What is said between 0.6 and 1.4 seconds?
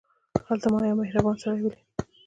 ما یو مهربان